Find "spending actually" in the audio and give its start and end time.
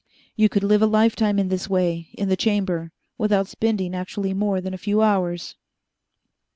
3.47-4.33